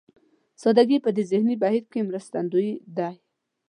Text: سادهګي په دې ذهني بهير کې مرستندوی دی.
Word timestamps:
سادهګي 0.61 0.97
په 1.05 1.09
دې 1.15 1.23
ذهني 1.31 1.55
بهير 1.63 1.83
کې 1.91 2.07
مرستندوی 2.09 2.69
دی. 2.97 3.11